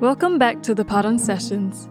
[0.00, 1.88] Welcome back to the Padang Sessions.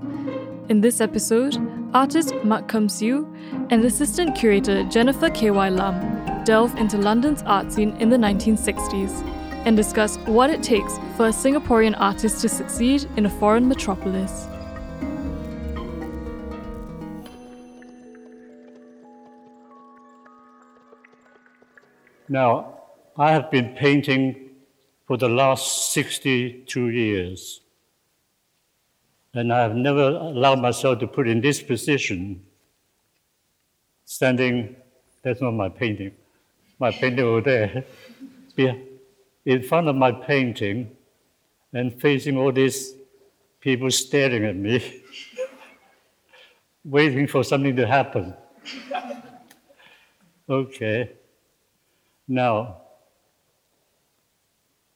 [0.69, 1.57] In this episode,
[1.93, 3.27] artist Mak Kum Siew
[3.71, 5.67] and assistant curator Jennifer K.Y.
[5.67, 9.21] Lam delve into London's art scene in the 1960s
[9.65, 14.47] and discuss what it takes for a Singaporean artist to succeed in a foreign metropolis.
[22.35, 22.81] Now,
[23.17, 24.49] I have been painting
[25.07, 27.61] for the last 62 years
[29.33, 32.43] and I have never allowed myself to put in this position,
[34.03, 34.75] standing,
[35.23, 36.11] that's not my painting,
[36.77, 37.85] my painting over there,
[39.45, 40.91] in front of my painting
[41.71, 42.95] and facing all these
[43.61, 45.03] people staring at me,
[46.83, 48.33] waiting for something to happen.
[50.49, 51.11] okay.
[52.27, 52.81] Now,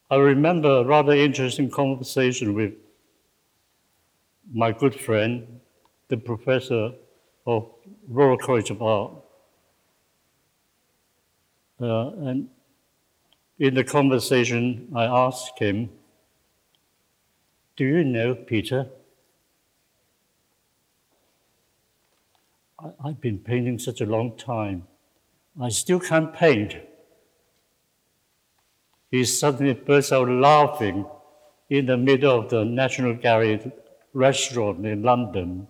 [0.09, 2.73] I remember a rather interesting conversation with
[4.51, 5.59] my good friend,
[6.07, 6.93] the professor
[7.45, 7.69] of
[8.07, 9.11] Royal College of Art.
[11.79, 12.49] Uh, and
[13.59, 15.91] in the conversation, I asked him,
[17.75, 18.87] Do you know, Peter?
[22.79, 24.87] I, I've been painting such a long time.
[25.61, 26.75] I still can't paint.
[29.11, 31.05] He suddenly burst out laughing
[31.69, 33.71] in the middle of the National Gallery
[34.13, 35.67] restaurant in London.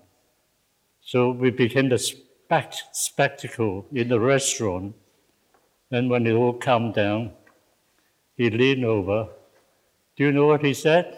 [1.02, 4.96] So we became the spect- spectacle in the restaurant.
[5.92, 7.32] And when it all calmed down,
[8.36, 9.28] he leaned over.
[10.16, 11.18] Do you know what he said?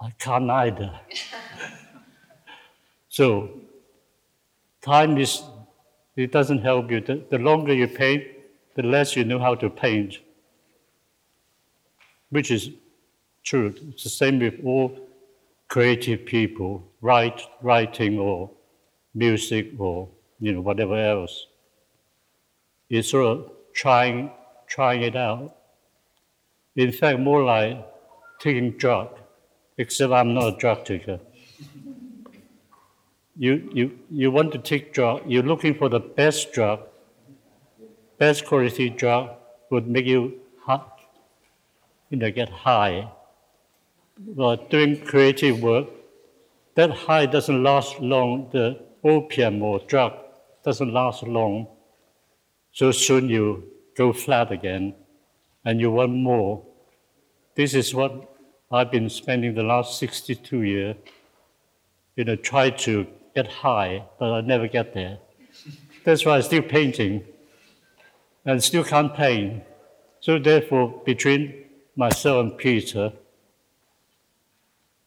[0.00, 0.92] I can't either.
[3.08, 3.50] so,
[4.80, 5.42] time is,
[6.16, 7.00] it doesn't help you.
[7.00, 8.24] The, the longer you paint,
[8.74, 10.18] the less you know how to paint,
[12.32, 12.70] which is
[13.44, 13.74] true.
[13.90, 14.98] It's the same with all
[15.68, 18.50] creative people, write, writing or
[19.14, 20.08] music or
[20.40, 21.46] you know whatever else.
[22.88, 24.30] It's sort of trying
[24.66, 25.54] trying it out.
[26.74, 27.86] In fact, more like
[28.40, 29.08] taking drug,
[29.76, 31.20] except I'm not a drug taker.
[33.36, 36.80] You, you, you want to take drug, you're looking for the best drug,
[38.18, 39.30] best quality drug
[39.70, 40.41] would make you
[42.12, 43.10] you know, get high
[44.38, 45.86] uh, doing creative work,
[46.74, 48.50] that high doesn't last long.
[48.52, 50.12] The opium or drug
[50.62, 51.66] doesn't last long.
[52.72, 53.64] So soon you
[53.96, 54.94] go flat again
[55.64, 56.62] and you want more.
[57.54, 58.28] This is what
[58.70, 60.96] I've been spending the last 62 years,
[62.16, 65.18] you know, try to get high, but I never get there.
[66.04, 67.24] That's why I'm still painting
[68.44, 69.62] and still can't paint.
[70.20, 71.61] So therefore, between
[71.96, 73.12] myself and Peter,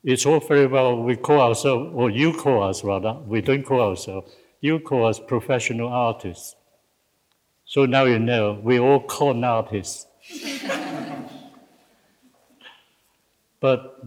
[0.04, 3.82] it's all very well we call ourselves, or you call us rather, we don't call
[3.82, 4.32] ourselves,
[4.62, 6.56] you call us professional artists.
[7.66, 10.06] So now you know, we all con artists.
[13.60, 14.00] but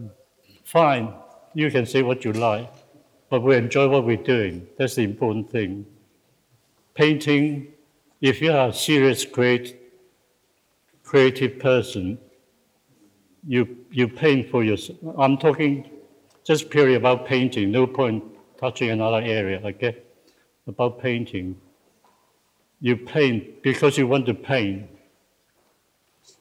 [0.63, 1.13] fine,
[1.53, 2.71] you can say what you like,
[3.29, 4.67] but we enjoy what we're doing.
[4.77, 5.85] That's the important thing.
[6.93, 7.67] Painting,
[8.21, 9.75] if you are a serious, great,
[11.03, 12.17] creative person,
[13.47, 14.97] you, you paint for yourself.
[15.17, 15.89] I'm talking
[16.43, 18.23] just purely about painting, no point
[18.59, 19.97] touching another area, okay?
[20.67, 21.55] About painting.
[22.81, 24.89] You paint because you want to paint.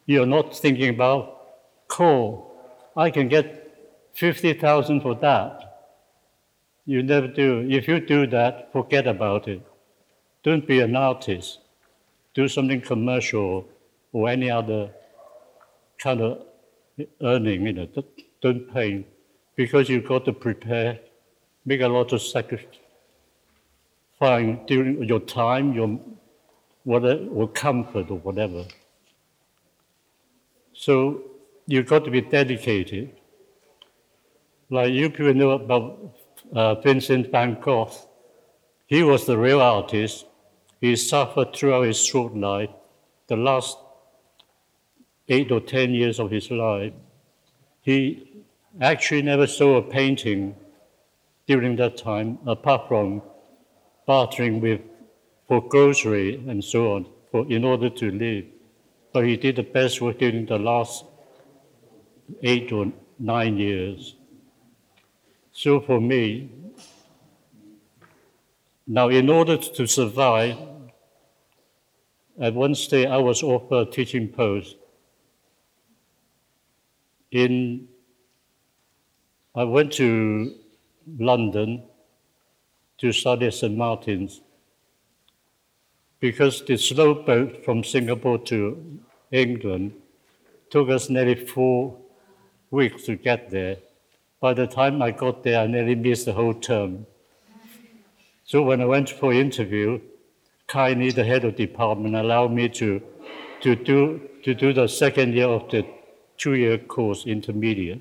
[0.06, 1.42] You're not thinking about,
[1.88, 2.54] cool,
[2.96, 3.54] I can get
[4.14, 5.92] 50,000 for that.
[6.86, 7.66] You never do.
[7.68, 9.62] If you do that, forget about it.
[10.42, 11.58] Don't be an artist.
[12.34, 13.68] Do something commercial
[14.12, 14.90] or any other
[15.98, 16.47] kind of
[17.22, 17.88] earning, you know,
[18.40, 19.06] don't pay
[19.56, 20.98] because you've got to prepare,
[21.64, 22.66] make a lot of sacrifice
[24.66, 25.98] during your time, your
[26.84, 28.64] whatever, or comfort or whatever.
[30.72, 31.22] So
[31.66, 33.10] you've got to be dedicated.
[34.70, 36.14] Like you people know about
[36.52, 37.90] uh, Vincent van Gogh.
[38.86, 40.24] He was the real artist.
[40.80, 42.70] He suffered throughout his short life.
[43.26, 43.76] The last
[45.28, 46.92] eight or ten years of his life,
[47.82, 48.42] he
[48.80, 50.54] actually never saw a painting
[51.46, 53.22] during that time, apart from
[54.06, 54.80] bartering with
[55.46, 58.44] for grocery and so on, for, in order to live.
[59.12, 61.04] But he did the best work during the last
[62.42, 64.14] eight or nine years.
[65.52, 66.50] So for me,
[68.86, 70.56] now in order to survive,
[72.40, 74.76] at one stage I was offered a teaching post
[77.30, 77.88] in
[79.54, 80.54] I went to
[81.18, 81.82] London
[82.98, 83.76] to study St.
[83.76, 84.40] Martin's
[86.20, 89.94] because the slow boat from Singapore to England
[90.70, 91.96] took us nearly four
[92.70, 93.76] weeks to get there.
[94.40, 97.06] By the time I got there, I nearly missed the whole term.
[98.44, 100.00] So when I went for interview,
[100.68, 103.02] Kaini, the head of department, allowed me to,
[103.62, 105.86] to, do, to do the second year of the
[106.38, 108.00] two-year course, intermediate.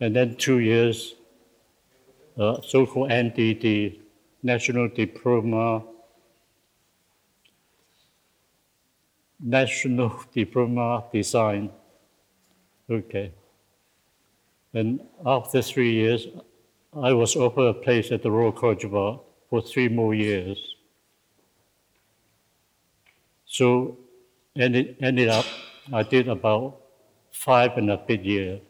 [0.00, 1.14] And then two years,
[2.36, 4.00] uh, so-called NDD,
[4.42, 5.84] National Diploma
[9.40, 11.70] National Diploma Design.
[12.90, 13.32] Okay.
[14.72, 16.26] And after three years,
[16.96, 20.76] I was offered a place at the Royal College of Art for three more years.
[23.46, 23.98] So
[24.56, 25.44] ended, ended up,
[25.92, 26.80] I did about
[27.34, 28.60] five and a bit years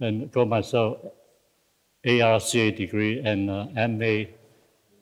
[0.00, 0.98] and got myself
[2.04, 4.24] ARCA degree and uh, MA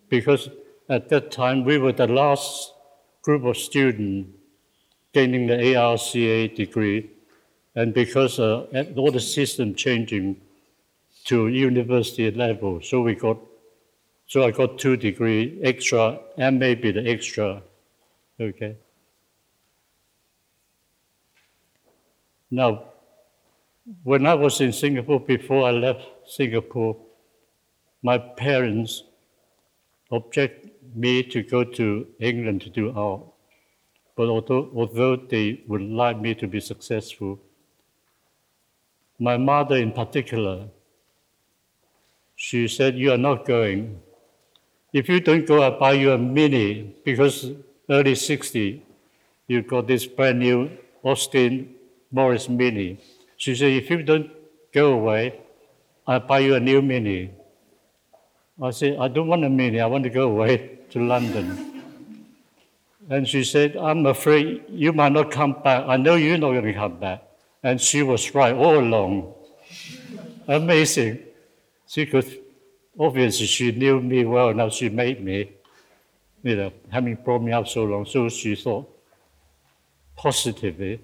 [0.08, 0.48] because
[0.88, 2.74] at that time we were the last
[3.22, 4.30] group of students
[5.12, 7.10] gaining the ARCA degree,
[7.74, 8.66] and because uh,
[8.96, 10.36] all the system changing
[11.24, 13.38] to university level, so we got,
[14.26, 17.62] so I got two degree extra, and maybe the extra,
[18.40, 18.76] okay.
[22.50, 22.84] Now,
[24.02, 26.96] when I was in Singapore, before I left Singapore,
[28.02, 29.04] my parents
[30.10, 33.22] objected me to go to England to do art.
[34.16, 37.38] But although, although they would like me to be successful,
[39.18, 40.68] my mother in particular,
[42.36, 44.00] she said, You are not going.
[44.92, 47.50] If you don't go, I'll buy you a mini because
[47.90, 48.82] early 60,
[49.48, 50.70] you got this brand new
[51.02, 51.74] Austin
[52.10, 53.00] Morris mini.
[53.36, 54.30] She said, If you don't
[54.72, 55.40] go away,
[56.06, 57.30] I'll buy you a new mini.
[58.60, 61.82] I said, I don't want a mini, I want to go away to London.
[63.10, 65.84] And she said, I'm afraid you might not come back.
[65.86, 67.22] I know you're not going to come back.
[67.62, 69.34] And she was right all along.
[70.46, 71.20] Amazing.
[71.86, 72.26] She could,
[72.98, 74.74] obviously, she knew me well enough.
[74.74, 75.52] She made me,
[76.42, 78.04] you know, having brought me up so long.
[78.04, 78.86] So she thought
[80.14, 81.00] positively,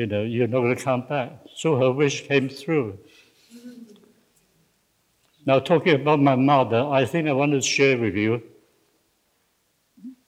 [0.00, 1.30] you know, you're not going to come back.
[1.54, 2.98] So her wish came through.
[5.44, 8.42] Now, talking about my mother, I think I want to share with you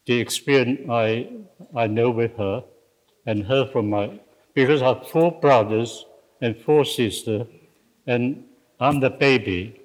[0.04, 1.30] the experience I,
[1.74, 2.64] I know with her
[3.24, 4.20] and her from my,
[4.52, 6.04] because I have four brothers
[6.42, 7.46] and four sisters,
[8.06, 8.44] and
[8.78, 9.80] I'm the baby,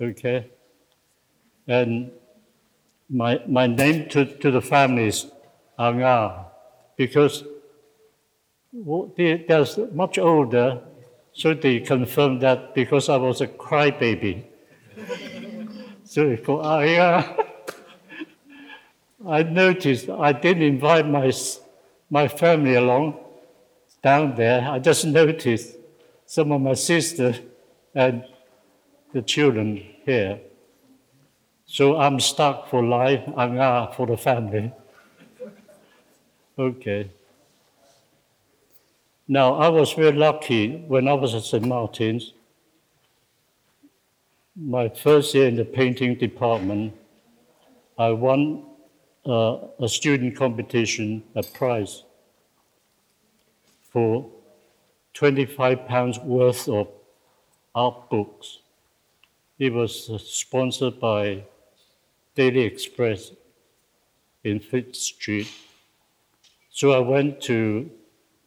[0.00, 0.50] okay?
[1.68, 2.10] And
[3.08, 5.26] my, my name to, to the family is
[5.78, 6.46] Anga,
[6.96, 7.44] because
[9.16, 10.80] they're much older,
[11.32, 14.44] so they confirmed that because I was a crybaby.
[16.04, 17.44] so call uh, Anga.
[19.26, 21.32] I noticed I didn't invite my,
[22.10, 23.18] my family along
[24.02, 24.68] down there.
[24.68, 25.76] I just noticed
[26.26, 27.40] some of my sisters
[27.94, 28.24] and
[29.12, 30.40] the children here.
[31.66, 34.72] So I'm stuck for life, I'm out for the family.
[36.58, 37.10] okay.
[39.28, 41.66] Now, I was very lucky when I was at St.
[41.66, 42.32] Martin's.
[44.54, 46.94] My first year in the painting department,
[47.98, 48.64] I won
[49.26, 52.04] uh, a student competition, a prize
[53.90, 54.30] for
[55.14, 56.88] 25 pounds worth of
[57.74, 58.60] art books.
[59.58, 61.42] It was uh, sponsored by
[62.36, 63.32] Daily Express
[64.44, 65.50] in Fleet Street.
[66.70, 67.90] So I went to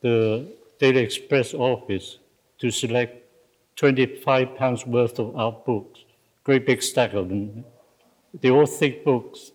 [0.01, 0.47] the
[0.79, 2.19] Daily Express office
[2.59, 3.25] to select
[3.75, 6.05] 25 pounds worth of art books,
[6.43, 7.65] great big stack of them.
[8.41, 9.51] They're all thick books.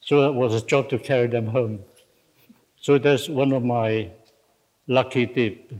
[0.00, 1.80] So it was a job to carry them home.
[2.80, 4.10] So that's one of my
[4.88, 5.72] lucky dip.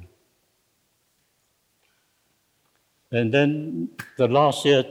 [3.11, 4.85] And then the last year,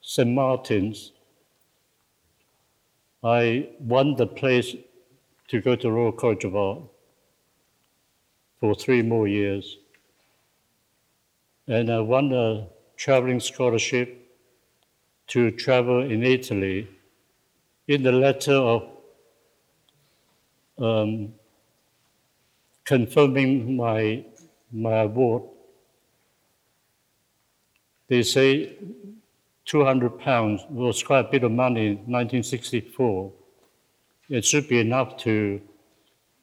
[0.00, 0.30] St.
[0.30, 1.12] Martin's,
[3.22, 4.74] I won the place
[5.48, 6.82] to go to Royal College of Art
[8.62, 9.76] for three more years.
[11.66, 14.08] And I won a traveling scholarship
[15.26, 16.86] to travel in Italy
[17.88, 18.88] in the letter of
[20.78, 21.34] um,
[22.84, 24.24] confirming my,
[24.70, 25.42] my award,
[28.06, 28.76] they say
[29.64, 33.32] 200 pounds was quite a bit of money in 1964.
[34.28, 35.60] it should be enough to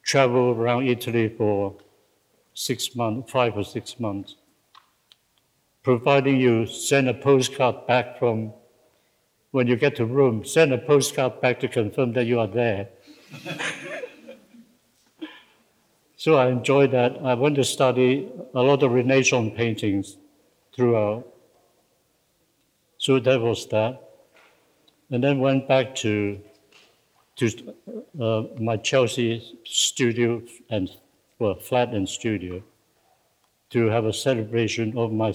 [0.02, 1.78] travel around Italy for
[2.60, 4.36] six months, five or six months,
[5.82, 8.52] providing you send a postcard back from
[9.50, 12.88] when you get to Rome, send a postcard back to confirm that you are there.
[16.16, 17.16] so I enjoyed that.
[17.24, 20.18] I went to study a lot of Renaissance paintings
[20.76, 21.26] throughout.
[22.98, 24.02] So that was that.
[25.10, 26.38] And then went back to,
[27.36, 27.74] to
[28.20, 30.90] uh, my Chelsea studio and
[31.40, 32.62] well, flat and studio
[33.70, 35.32] to have a celebration of my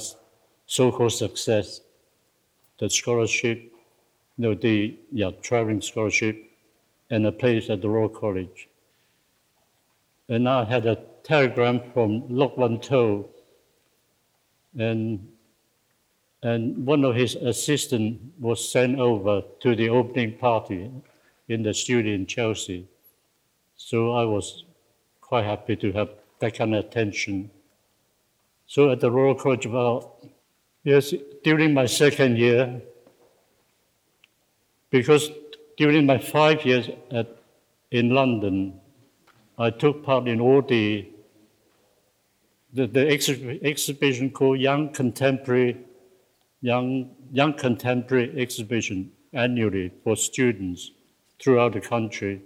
[0.68, 1.82] so-called success,
[2.80, 3.58] the scholarship,
[4.38, 6.38] you know, the yeah, traveling scholarship,
[7.10, 8.70] and a place at the Royal College.
[10.30, 12.80] And I had a telegram from Lok Wan
[14.78, 15.28] and
[16.44, 20.92] and one of his assistants was sent over to the opening party
[21.48, 22.88] in the studio in Chelsea.
[23.78, 24.66] So I was
[25.28, 27.50] quite happy to have that kind of attention.
[28.68, 30.06] So at the Royal College, of Art,
[30.84, 31.14] yes,
[31.44, 32.82] during my second year,
[34.90, 35.32] because
[35.78, 37.28] during my five years at,
[37.92, 38.80] in London,
[39.58, 41.10] I took part in all the
[42.74, 43.10] the, the
[43.64, 45.78] exhibition called Young Contemporary
[46.66, 50.92] young, young contemporary exhibition annually for students
[51.40, 52.42] throughout the country.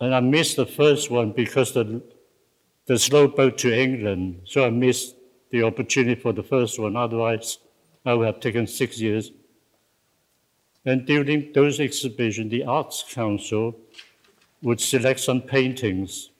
[0.00, 2.02] And I missed the first one because the,
[2.86, 5.16] the slow boat to England, so I missed
[5.50, 6.96] the opportunity for the first one.
[6.96, 7.58] Otherwise,
[8.04, 9.32] I would have taken six years.
[10.84, 13.76] And during those exhibitions, the Arts Council
[14.62, 16.30] would select some paintings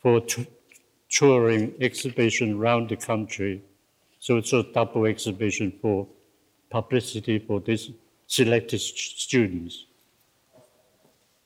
[0.00, 0.46] for t-
[1.08, 3.62] touring exhibition around the country.
[4.20, 6.06] So it's a double exhibition for
[6.70, 7.90] publicity for these
[8.26, 9.86] selected students.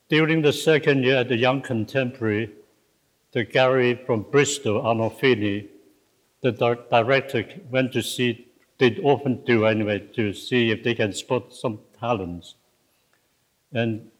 [0.08, 2.50] During the second year at the Young Contemporary,
[3.32, 5.68] the gallery from Bristol, Arnolfini,
[6.40, 8.48] the director went to see,
[8.78, 12.54] they often do anyway, to see if they can spot some talents.
[13.72, 14.10] And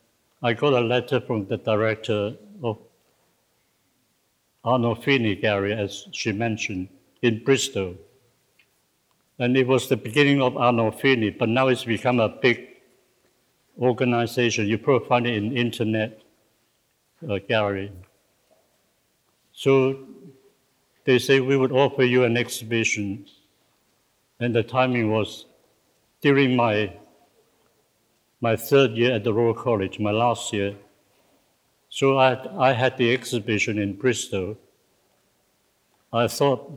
[0.42, 2.78] I got a letter from the director of
[4.64, 6.88] Arnolfini Gallery, as she mentioned,
[7.22, 7.94] in Bristol.
[9.38, 12.67] And it was the beginning of Arnolfini, but now it's become a big
[13.80, 14.66] organization.
[14.66, 16.20] You probably find it in internet
[17.28, 17.92] uh, gallery.
[19.52, 20.06] So
[21.04, 23.26] they say we would offer you an exhibition,
[24.40, 25.46] and the timing was
[26.20, 26.92] during my
[28.40, 30.76] my third year at the Royal College, my last year.
[31.88, 34.56] So I, I had the exhibition in Bristol.
[36.12, 36.70] I thought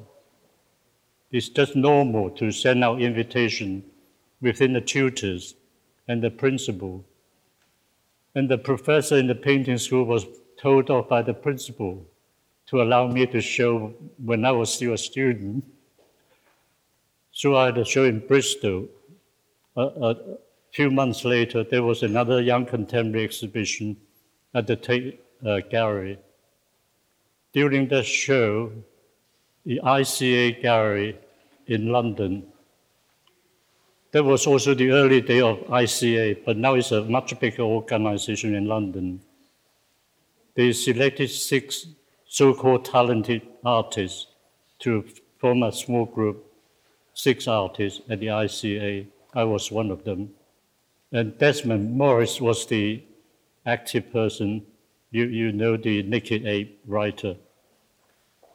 [1.31, 3.83] it's just normal to send out invitation
[4.41, 5.53] within the tutors
[6.11, 7.05] and the principal.
[8.35, 10.25] And the professor in the painting school was
[10.61, 12.05] told off by the principal
[12.67, 15.63] to allow me to show when I was still a student.
[17.31, 18.89] So I had a show in Bristol.
[19.77, 20.15] A, a
[20.71, 23.95] few months later, there was another young contemporary exhibition
[24.53, 26.19] at the Tate uh, Gallery.
[27.53, 28.71] During that show,
[29.65, 31.17] the ICA Gallery
[31.67, 32.51] in London.
[34.11, 38.55] That was also the early day of ICA, but now it's a much bigger organization
[38.55, 39.21] in London.
[40.55, 41.87] They selected six
[42.25, 44.27] so called talented artists
[44.79, 45.05] to
[45.39, 46.45] form a small group,
[47.13, 49.07] six artists at the ICA.
[49.33, 50.31] I was one of them.
[51.11, 53.03] And Desmond Morris was the
[53.65, 54.65] active person.
[55.11, 57.35] You, you know the Naked Ape writer.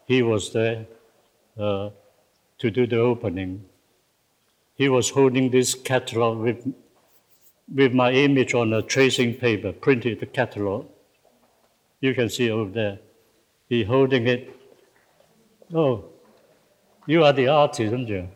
[0.06, 0.86] He was there.
[1.58, 1.90] Uh,
[2.58, 3.64] to do the opening.
[4.76, 6.74] He was holding this catalog with,
[7.74, 10.86] with my image on a tracing paper, printed the catalog.
[12.00, 12.98] You can see over there.
[13.68, 14.54] He holding it.
[15.74, 16.04] Oh,
[17.06, 18.28] you are the artist, aren't you?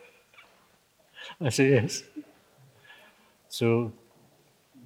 [1.40, 2.02] I said, yes.
[3.48, 3.92] So,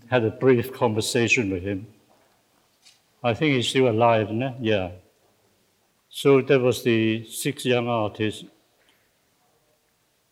[0.09, 1.87] had a brief conversation with him.
[3.23, 4.55] I think he's still alive, no?
[4.61, 4.91] yeah.
[6.11, 8.45] So that was the six young artists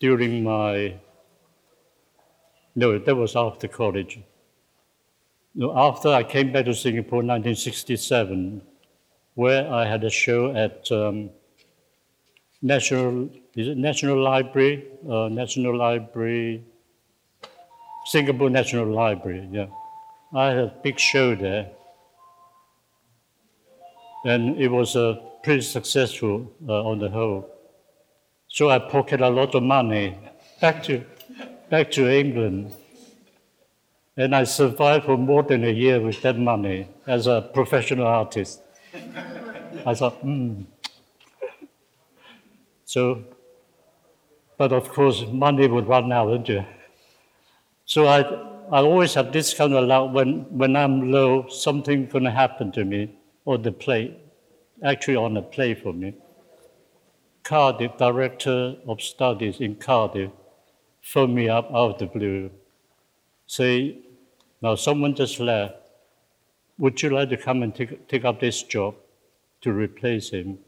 [0.03, 0.93] during my,
[2.75, 4.19] no, that was after college.
[5.55, 8.63] No, after I came back to Singapore in 1967,
[9.35, 11.31] where I had a show at um,
[12.63, 14.89] National, is it National Library?
[15.09, 16.65] Uh, National Library,
[18.07, 19.67] Singapore National Library, yeah.
[20.35, 21.71] I had a big show there.
[24.25, 27.49] And it was a pretty successful uh, on the whole.
[28.53, 30.19] So I pocketed a lot of money
[30.61, 31.03] back to,
[31.71, 32.75] back to England.
[34.15, 38.61] And I survived for more than a year with that money as a professional artist.
[39.87, 40.65] I thought, hmm.
[42.85, 43.25] So,
[44.59, 46.63] but of course, money would run out, wouldn't you?
[47.87, 48.21] So I,
[48.71, 52.71] I always have this kind of luck when, when I'm low, something going to happen
[52.73, 53.17] to me
[53.47, 54.15] or the play,
[54.85, 56.13] actually on the play for me.
[57.43, 60.31] Cardiff, director of studies in Cardiff,
[61.03, 62.51] phoned me up out of the blue.
[63.47, 63.99] Say,
[64.61, 65.75] now someone just left.
[66.79, 68.95] Would you like to come and take, take up this job
[69.63, 70.59] to replace him?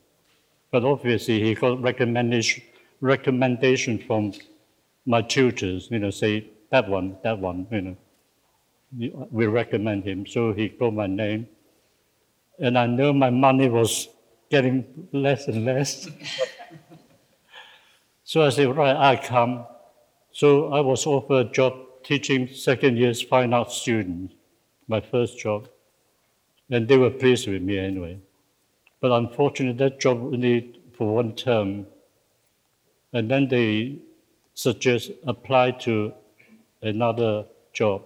[0.71, 2.62] But obviously, he got recommendation,
[3.00, 4.33] recommendation from
[5.07, 7.97] my tutors, you know, say, that one, that one, you know.
[9.31, 10.26] We recommend him.
[10.26, 11.49] So he got my name.
[12.59, 14.09] And I know my money was
[14.50, 16.09] getting less and less.
[18.25, 19.66] so I said, right, I come.
[20.33, 24.35] So I was offered a job teaching second year's fine arts students,
[24.88, 25.69] my first job.
[26.71, 28.19] And they were pleased with me anyway.
[29.00, 31.87] But unfortunately, that job only for one term.
[33.12, 33.99] And then they
[34.54, 36.14] suggest apply to
[36.81, 38.02] another job,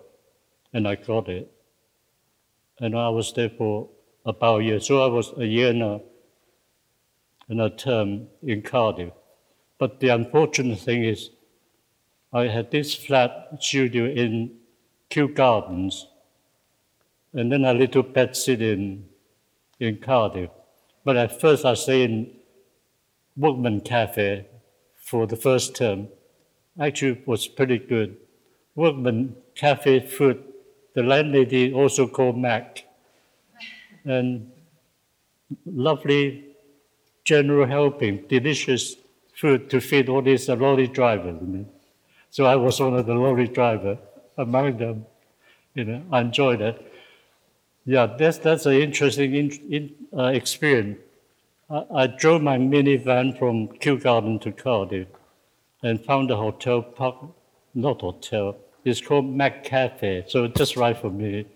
[0.73, 1.51] and I got it.
[2.81, 3.89] And I was there for
[4.25, 4.81] about a year.
[4.81, 6.01] So I was a year and a,
[7.49, 9.13] and a term in Cardiff.
[9.79, 11.31] But the unfortunate thing is,
[12.33, 14.57] I had this flat studio in
[15.09, 16.09] Kew Gardens,
[17.33, 19.07] and then a little bed sit in,
[19.81, 20.51] in Cardiff.
[21.05, 22.31] But at first I stayed in
[23.37, 24.47] Workman Cafe
[24.97, 26.09] for the first term.
[26.79, 28.17] Actually, was pretty good.
[28.75, 30.43] Workman Cafe food,
[30.95, 32.85] the landlady also called Mac,
[34.05, 34.51] and
[35.65, 36.45] lovely
[37.25, 38.97] general helping, delicious
[39.39, 41.37] food to feed all these lorry drivers.
[42.31, 43.97] So I was one of the lorry driver
[44.37, 45.07] among them.
[45.75, 46.77] You know, I enjoyed it.
[47.85, 50.99] Yeah, that's that's an interesting in, in, uh, experience.
[51.71, 55.09] I, I, drove my minivan from Kew Garden to Cardiff
[55.83, 57.17] and found a hotel park,
[57.75, 58.57] not hotel.
[58.85, 61.47] It's called Mac Cafe, so just right for me.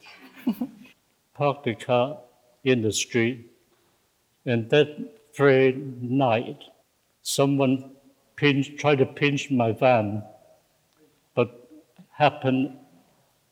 [1.34, 2.18] Parked the car
[2.62, 3.50] in the street,
[4.46, 4.88] and that
[5.36, 6.62] very night,
[7.22, 7.92] someone
[8.36, 10.22] pinch, tried to pinch my van
[11.34, 11.68] but
[12.10, 12.76] happened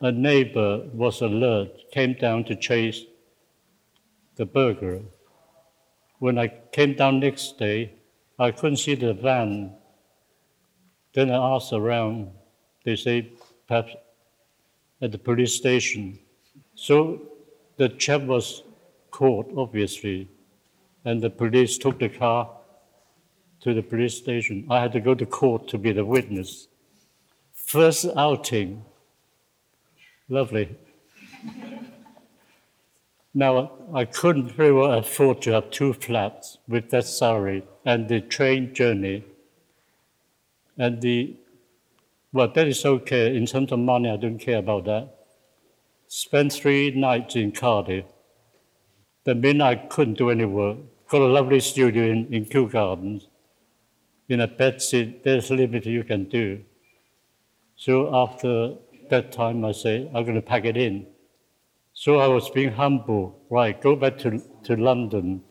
[0.01, 3.05] a neighbor was alert, came down to chase
[4.37, 5.01] the burglar.
[6.19, 7.95] When I came down next day,
[8.39, 9.75] I couldn't see the van.
[11.13, 12.31] Then I asked around.
[12.85, 13.33] They say
[13.69, 13.95] perhaps
[15.03, 16.19] at the police station.
[16.75, 17.21] So
[17.77, 18.63] the chap was
[19.11, 20.29] caught, obviously,
[21.05, 22.51] and the police took the car
[23.63, 24.67] to the police station.
[24.71, 26.69] I had to go to court to be the witness.
[27.53, 28.85] First outing.
[30.29, 30.77] Lovely.
[33.35, 38.21] now, I couldn't very well afford to have two flats with that salary and the
[38.21, 39.25] train journey.
[40.79, 41.37] And the,
[42.33, 43.37] well, that is okay.
[43.37, 45.15] In terms of money, I don't care about that.
[46.09, 48.05] Spent three nights in Cardiff.
[49.25, 50.79] The meant I couldn't do any work.
[51.09, 53.29] Got a lovely studio in, in Kew Gardens.
[54.31, 56.63] In a bed seat, there's limited you can do.
[57.75, 58.77] So after
[59.09, 61.09] that time, I say, I'm going to pack it in.
[61.95, 63.43] So I was being humble.
[63.51, 65.43] Right, go back to, to London.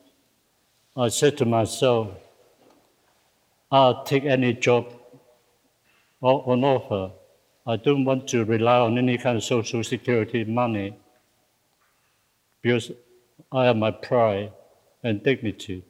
[0.95, 2.07] I said to myself,
[3.69, 4.93] I'll take any job
[6.21, 7.11] on offer.
[7.67, 10.95] I don't want to rely on any kind of social security money
[12.61, 12.93] because
[13.51, 14.53] I have my pride
[15.03, 15.83] and dignity.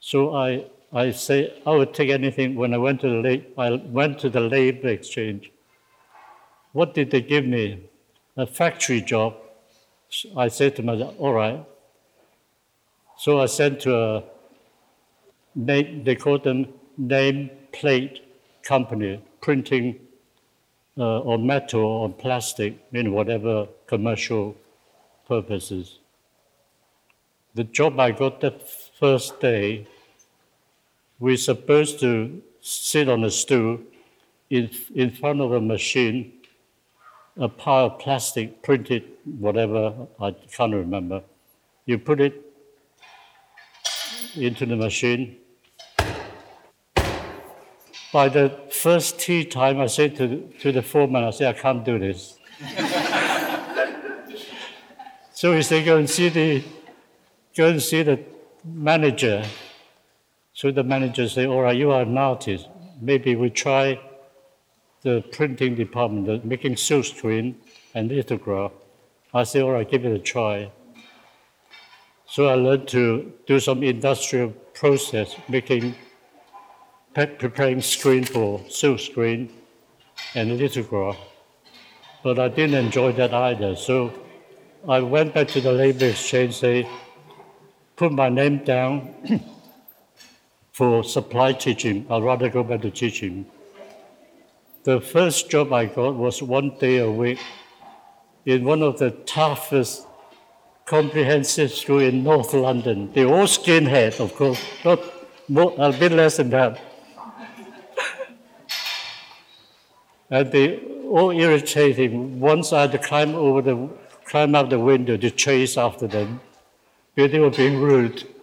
[0.00, 0.64] So I
[0.94, 2.54] I say I would take anything.
[2.54, 5.50] When I went to the I went to the labor exchange.
[6.72, 7.90] What did they give me?
[8.36, 9.34] A factory job.
[10.36, 11.64] I said to myself, all right.
[13.16, 14.22] So I sent to a
[15.56, 18.22] they call them name plate
[18.62, 20.00] company, printing
[20.96, 24.56] uh, on metal or plastic, in whatever commercial
[25.26, 25.98] purposes.
[27.54, 28.52] The job I got the
[28.98, 29.86] first day
[31.18, 33.78] we're supposed to sit on a stool
[34.50, 36.32] in, in front of a machine,
[37.36, 39.04] a pile of plastic printed,
[39.38, 41.22] whatever, I can't remember.
[41.86, 42.40] You put it
[44.36, 45.36] into the machine.
[48.12, 51.84] By the first tea time, I said to, to the foreman, I said, I can't
[51.84, 52.38] do this.
[55.32, 56.62] so he said, go and see the,
[57.56, 58.20] go and see the
[58.64, 59.44] manager.
[60.54, 62.68] So the manager said, all right, you are an artist.
[63.00, 63.98] Maybe we try
[65.02, 67.56] the printing department, the making silk screen.
[67.94, 68.72] and lithograph.
[69.32, 70.70] I said, all right, give it a try.
[72.26, 75.94] So I learned to do some industrial process, making,
[77.14, 79.52] preparing screen for silk screen
[80.34, 81.16] and lithograph.
[82.22, 83.76] But I didn't enjoy that either.
[83.76, 84.12] So
[84.88, 86.88] I went back to the labor exchange, say,
[87.96, 89.14] put my name down
[90.74, 92.04] for supply teaching.
[92.10, 93.46] I'd rather go back to teaching.
[94.82, 97.38] The first job I got was one day a week
[98.44, 100.04] in one of the toughest
[100.84, 103.12] comprehensive school in North London.
[103.12, 105.00] They all skinhead, of course, not
[105.48, 106.80] more, a bit less than that.
[110.30, 112.40] and they all irritating.
[112.40, 113.88] Once I had to climb over the
[114.24, 116.40] climb out the window to chase after them
[117.14, 118.33] because they were being rude.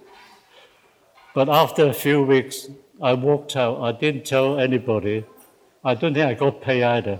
[1.33, 2.69] But after a few weeks,
[3.01, 3.81] I walked out.
[3.81, 5.25] I didn't tell anybody.
[5.83, 7.19] I don't think I got paid either.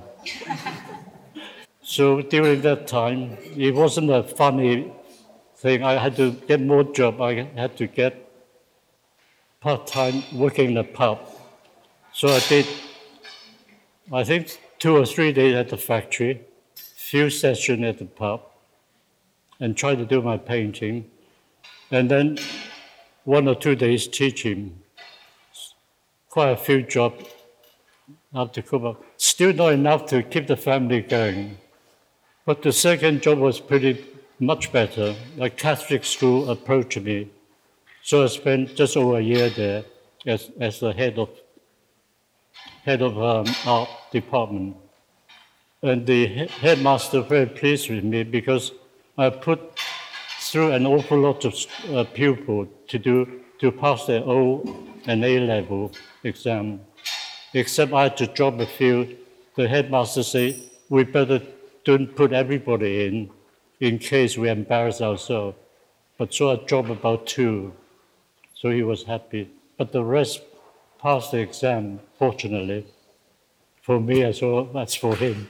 [1.82, 4.92] so during that time, it wasn't a funny
[5.56, 5.84] thing.
[5.84, 7.22] I had to get more job.
[7.22, 8.30] I had to get
[9.62, 11.20] part-time working in the pub.
[12.14, 12.68] So I did,
[14.12, 16.42] I think, two or three days at the factory,
[16.76, 18.42] few sessions at the pub,
[19.60, 21.10] and tried to do my painting.
[21.92, 22.38] And then
[23.24, 24.80] one or two days teaching.
[26.30, 27.26] Quite a few jobs
[28.34, 28.96] after Cuba.
[29.18, 31.58] Still not enough to keep the family going.
[32.46, 34.04] But the second job was pretty
[34.40, 35.16] much better.
[35.40, 37.30] A Catholic school approached me.
[38.04, 39.84] So I spent just over a year there
[40.26, 41.30] as, as the head of
[42.84, 44.76] head of um, art department.
[45.84, 48.72] And the headmaster very pleased with me because
[49.18, 49.60] I put
[50.52, 51.56] through an awful lot of
[51.94, 54.62] uh, pupils to do to pass their O
[55.08, 55.94] and A level
[56.26, 56.82] exam.
[57.54, 59.18] Except I had to drop a few.
[59.56, 60.60] The headmaster said,
[60.90, 61.42] we better
[61.86, 63.30] don't put everybody in
[63.80, 65.58] in case we embarrass ourselves.
[66.18, 67.74] But so I dropped about two.
[68.54, 69.50] So he was happy.
[69.78, 70.42] But the rest
[71.02, 72.86] passed the exam, fortunately,
[73.82, 75.50] for me as well as for him.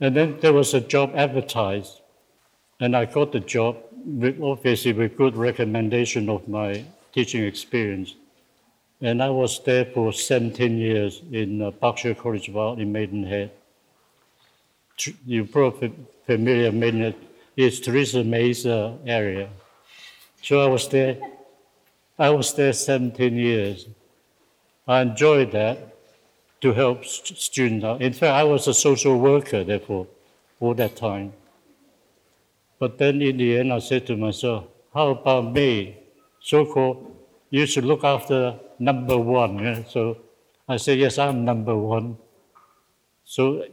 [0.00, 2.00] And then there was a job advertised,
[2.80, 8.14] and I got the job, with, obviously with good recommendation of my teaching experience.
[9.00, 13.50] And I was there for 17 years in uh, Berkshire College of Art in Maidenhead.
[15.26, 15.92] You're probably
[16.26, 17.14] familiar, with Maidenhead
[17.56, 19.48] is Theresa May's uh, area.
[20.42, 21.18] So I was there,
[22.18, 23.86] I was there 17 years.
[24.86, 25.94] I enjoyed that
[26.60, 28.02] to help st- students.
[28.02, 30.06] In fact, I was a social worker, therefore,
[30.60, 31.32] all that time.
[32.78, 35.98] But then in the end, I said to myself, how about me?
[36.40, 37.16] So called,
[37.50, 39.84] you should look after number one.
[39.88, 40.18] So
[40.68, 42.18] I said, yes, I'm number one.
[43.24, 43.64] So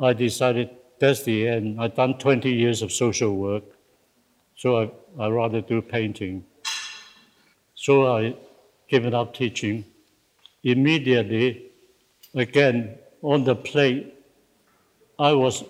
[0.00, 1.80] I decided that's the end.
[1.80, 3.64] I've done 20 years of social work,
[4.54, 6.44] so I, I rather do painting.
[7.74, 8.34] So I
[8.88, 9.84] given up teaching.
[10.62, 11.70] Immediately,
[12.34, 14.14] again, on the plate,
[15.18, 15.64] I was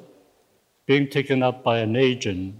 [0.87, 2.57] being taken up by an agent,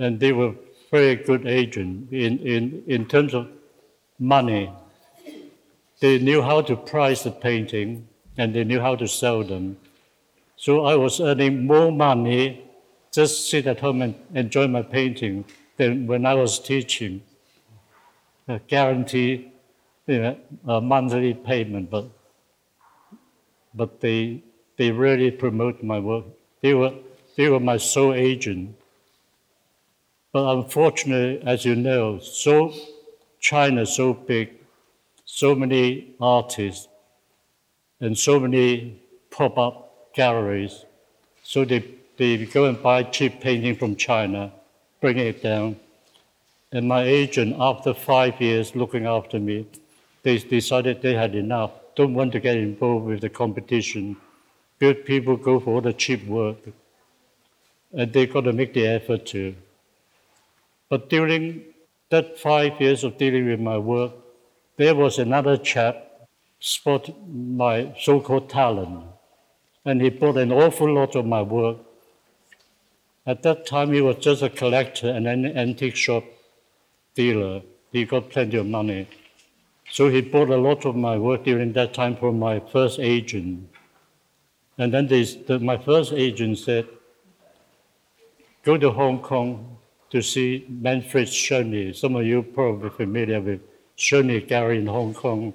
[0.00, 0.54] and they were
[0.90, 3.48] very good agent in, in, in terms of
[4.18, 4.72] money.
[6.00, 9.76] They knew how to price the painting, and they knew how to sell them.
[10.56, 12.64] So I was earning more money
[13.12, 15.44] just sit at home and enjoy my painting
[15.76, 17.22] than when I was teaching.
[18.48, 19.52] A guarantee
[20.06, 20.36] you know,
[20.66, 22.06] a monthly payment, but
[23.74, 24.42] but they
[24.76, 26.24] they really promote my work.
[26.62, 26.94] They were
[27.36, 28.76] they were my sole agent.
[30.32, 32.72] But unfortunately, as you know, so
[33.40, 34.50] China so big,
[35.24, 36.88] so many artists,
[38.00, 40.84] and so many pop-up galleries.
[41.42, 41.84] So they,
[42.16, 44.52] they go and buy cheap painting from China,
[45.00, 45.76] bring it down.
[46.72, 49.66] And my agent, after five years looking after me,
[50.22, 54.16] they decided they had enough, don't want to get involved with the competition.
[54.78, 56.58] Good people go for all the cheap work.
[57.92, 59.54] And they've got to make the effort to.
[60.90, 61.62] But during
[62.10, 64.12] that five years of dealing with my work,
[64.76, 69.04] there was another chap spotted my so-called talent
[69.84, 71.78] and he bought an awful lot of my work.
[73.24, 76.24] At that time, he was just a collector and an antique shop
[77.14, 77.62] dealer.
[77.92, 79.08] He got plenty of money.
[79.90, 83.68] So he bought a lot of my work during that time from my first agent.
[84.76, 86.86] And then they, the, my first agent said,
[88.64, 89.78] go to Hong Kong
[90.10, 91.94] to see Manfred Schoeni.
[91.94, 93.60] Some of you probably familiar with
[93.96, 95.54] Schoeni Gallery in Hong Kong.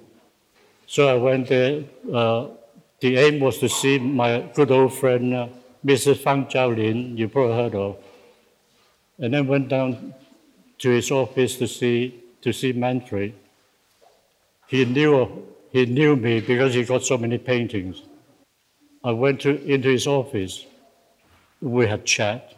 [0.86, 1.84] So I went there.
[2.12, 2.48] Uh,
[3.00, 5.48] the aim was to see my good old friend uh,
[5.86, 6.18] Mrs.
[6.18, 7.96] Fang Zhaolin, you probably heard of.
[9.18, 10.14] And then went down
[10.78, 13.34] to his office to see, to see Manfred.
[14.66, 18.02] He knew, he knew me because he got so many paintings.
[19.04, 20.66] I went to, into his office.
[21.60, 22.54] We had chat.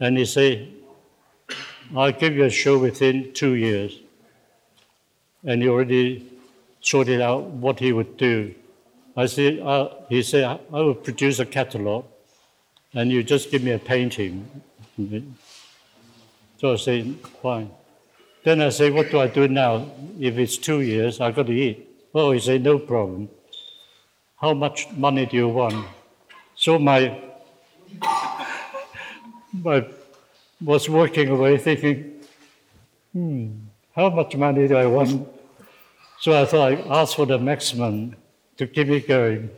[0.00, 0.72] And he said,
[1.94, 3.98] I'll give you a show within two years.
[5.44, 6.26] And he already
[6.80, 8.54] sorted out what he would do.
[9.16, 12.04] I said, uh, he said, I will produce a catalog
[12.94, 14.48] and you just give me a painting.
[16.58, 17.70] So I said, fine.
[18.42, 19.90] Then I say, what do I do now?
[20.18, 21.88] If it's two years, I've got to eat.
[22.14, 23.28] Oh, he said, no problem.
[24.36, 25.86] How much money do you want?
[26.54, 27.20] So my,
[29.52, 29.86] my
[30.60, 32.20] was working away thinking,
[33.12, 33.50] hmm,
[33.94, 35.28] how much money do I want?
[36.20, 38.16] So I thought I'd ask for the maximum
[38.56, 39.50] to keep me going.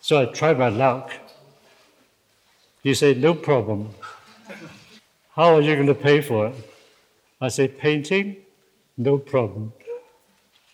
[0.00, 1.10] So I tried my luck.
[2.82, 3.90] He said, no problem.
[5.34, 6.54] How are you going to pay for it?
[7.40, 8.36] I said, painting?
[8.96, 9.72] No problem.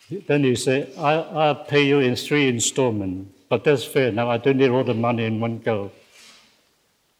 [0.09, 4.11] Then he said, I, I'll pay you in three installments, but that's fair.
[4.11, 5.91] Now I don't need all the money in one go.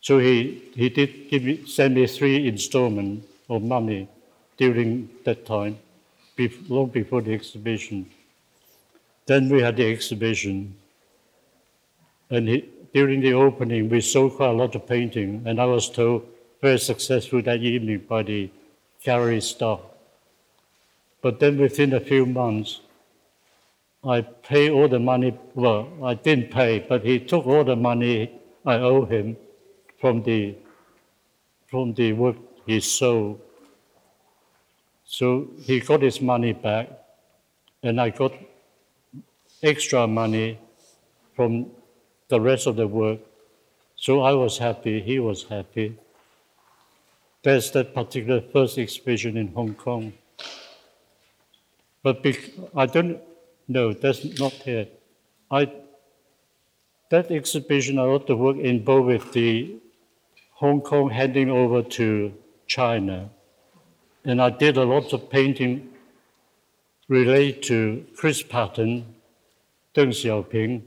[0.07, 4.07] So he, he did give me, send me three installments of money
[4.55, 5.79] during that time,
[6.69, 8.09] long before the exhibition.
[9.25, 10.75] Then we had the exhibition,
[12.29, 15.89] and he, during the opening, we sold quite a lot of painting, and I was
[15.89, 16.25] told
[16.61, 18.49] very successful that evening by the
[19.03, 19.81] gallery staff.
[21.21, 22.79] But then within a few months,
[24.05, 25.37] I paid all the money.
[25.53, 28.31] Well, I didn't pay, but he took all the money
[28.65, 29.35] I owe him
[29.99, 30.55] from the
[31.67, 33.41] from the work he sold.
[35.05, 36.89] So he got his money back,
[37.83, 38.33] and I got
[39.63, 40.59] extra money
[41.35, 41.71] from
[42.27, 43.19] the rest of the work.
[43.95, 45.97] So I was happy, he was happy.
[47.43, 50.13] That's that particular first exhibition in Hong Kong.
[52.03, 52.25] But
[52.75, 53.19] I don't
[53.67, 54.87] know, that's not here.
[55.49, 55.71] I,
[57.09, 59.77] that exhibition, I wrote the work in both with the
[60.59, 62.33] Hong Kong handing over to
[62.65, 63.29] China.
[64.25, 65.89] And I did a lot of painting
[67.07, 69.05] related to Chris Patten,
[69.95, 70.81] Deng Xiaoping,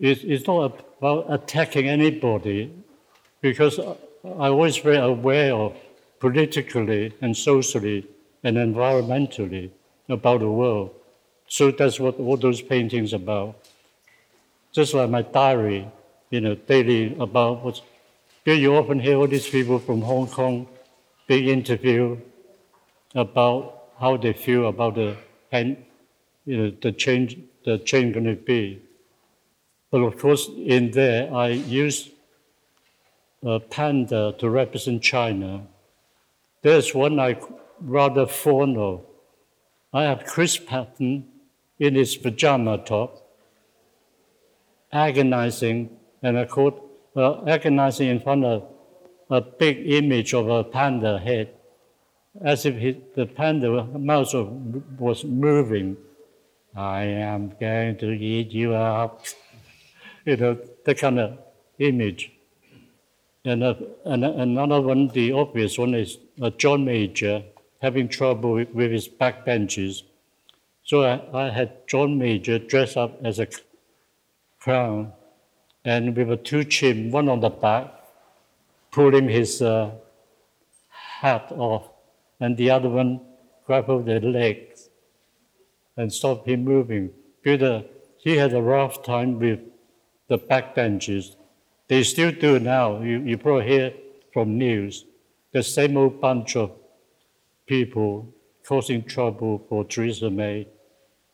[0.00, 2.72] it's not about attacking anybody
[3.40, 5.76] because I'm always very aware of
[6.18, 8.06] politically and socially
[8.42, 9.70] and environmentally
[10.08, 10.90] about the world.
[11.46, 13.56] So that's what all those paintings about.
[14.72, 15.88] Just like my diary,
[16.30, 17.82] you know, daily about what's.
[18.46, 20.68] You often hear all these people from Hong Kong
[21.26, 22.20] being interviewed
[23.14, 25.16] about how they feel about the,
[25.50, 25.82] and
[26.44, 28.82] you know, the change, the change going to be.
[29.90, 32.10] But of course, in there, I used
[33.42, 35.66] a panda to represent China.
[36.60, 37.38] There's one I
[37.80, 39.06] rather fond of.
[39.92, 41.28] I have Chris Patten
[41.78, 43.26] in his pajama top,
[44.92, 46.83] agonizing, and I called
[47.16, 48.64] uh, agonizing in front of
[49.30, 51.54] a big image of a panda head,
[52.42, 54.34] as if he, the panda mouth
[54.98, 55.96] was moving.
[56.76, 59.24] I am going to eat you up
[60.24, 61.38] you know, that kind of
[61.78, 62.32] image.
[63.44, 63.74] And, uh,
[64.04, 67.44] and another one, the obvious one, is uh, John Major
[67.82, 70.02] having trouble with, with his backbenches.
[70.82, 73.48] So I, I, had John Major dressed up as a
[74.60, 75.12] clown
[75.84, 77.92] and with a two chin, one on the back,
[78.90, 79.90] pulling his uh,
[80.88, 81.88] hat off,
[82.40, 83.20] and the other one
[83.66, 84.88] grappled the legs
[85.96, 87.10] and stopped him moving.
[87.42, 87.84] Peter,
[88.18, 89.60] he had a rough time with
[90.28, 91.36] the back backbenchers.
[91.88, 93.02] They still do now.
[93.02, 93.92] You, you probably hear
[94.32, 95.04] from news
[95.52, 96.72] the same old bunch of
[97.66, 98.34] people
[98.66, 100.66] causing trouble for Theresa May.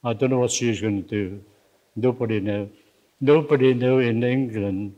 [0.02, 1.40] I don't know what she's going to do.
[1.96, 2.70] Nobody knows.
[3.20, 4.96] Nobody knows in England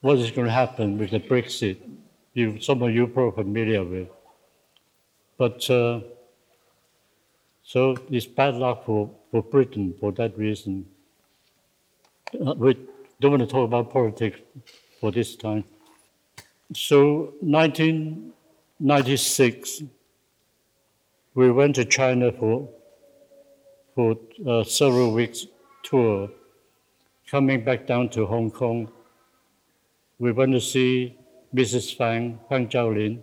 [0.00, 1.78] what is going to happen with the Brexit.
[2.34, 4.08] You, some of you are probably familiar with.
[5.36, 6.00] But uh,
[7.62, 10.86] so it's bad luck for, for Britain for that reason.
[12.34, 12.74] Uh, we
[13.20, 14.38] don't want to talk about politics
[15.00, 15.64] for this time.
[16.74, 19.82] So, 1996,
[21.34, 22.68] we went to China for
[23.94, 25.46] for uh, several weeks
[25.82, 26.30] tour.
[27.30, 28.90] Coming back down to Hong Kong,
[30.18, 31.14] we went to see
[31.54, 31.94] Mrs.
[31.94, 33.20] Fang, Fang Zhaolin,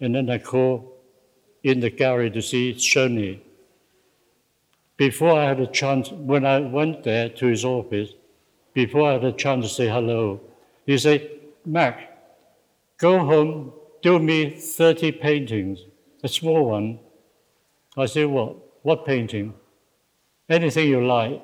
[0.00, 0.90] and then I called
[1.62, 3.40] in the gallery to see Shirley.
[4.96, 8.10] Before I had a chance, when I went there to his office,
[8.74, 10.40] before I had a chance to say hello,
[10.84, 11.30] He said,
[11.64, 12.18] Mac,
[12.96, 13.72] go home,
[14.02, 15.84] do me 30 paintings,
[16.24, 16.98] a small one.
[17.96, 18.56] I said, what?
[18.82, 19.54] What painting?
[20.48, 21.42] Anything you like.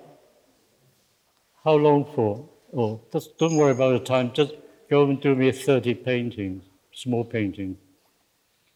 [1.65, 2.47] How long for?
[2.77, 4.33] Oh, just don't worry about the time.
[4.35, 4.53] Just
[4.91, 7.79] go and do me 30 paintings, small paintings.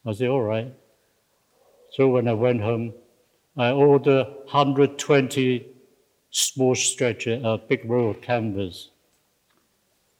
[0.07, 0.73] I said, all right.
[1.91, 2.95] So when I went home,
[3.57, 5.67] I ordered 120
[6.31, 8.91] small stretcher, a big roll of canvas,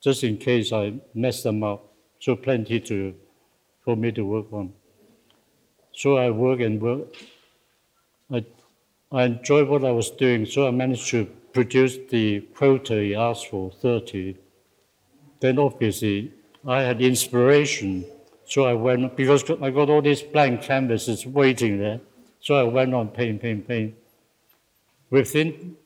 [0.03, 1.93] just in case I mess them up.
[2.21, 3.15] So plenty to
[3.85, 4.73] for me to work on.
[5.95, 7.15] So I work and work.
[8.31, 8.45] I,
[9.11, 11.27] I enjoyed what I was doing, so I managed to
[11.59, 14.37] produce the quota he asked for, 30.
[15.41, 16.33] Then obviously
[16.65, 18.05] I had inspiration,
[18.47, 21.99] so I went, because I got all these blank canvases waiting there,
[22.39, 23.97] so I went on paint, paint, paint.
[25.11, 25.77] Within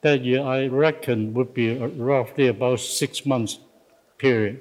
[0.00, 3.58] that year, I reckon would be roughly about six months
[4.16, 4.60] period.